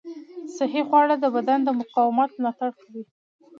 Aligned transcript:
صحي 0.57 0.81
خواړه 0.87 1.15
د 1.19 1.25
بدن 1.35 1.59
د 1.63 1.69
مقاومت 1.79 2.29
ملاتړ 2.41 2.69
کوي. 2.81 3.03